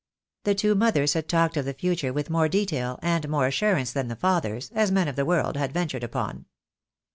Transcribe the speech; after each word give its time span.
The 0.45 0.55
two 0.55 0.73
mothers 0.73 1.13
had 1.13 1.29
talked 1.29 1.55
of 1.57 1.65
the 1.65 1.75
future 1.75 2.11
with 2.11 2.31
more 2.31 2.49
detail 2.49 2.97
and 3.03 3.29
more 3.29 3.45
assurance 3.45 3.91
than 3.91 4.07
the 4.07 4.15
fathers, 4.15 4.71
as 4.73 4.91
men 4.91 5.07
of 5.07 5.15
the 5.15 5.25
world, 5.25 5.55
had 5.57 5.73
ventured 5.73 6.03
upon. 6.03 6.45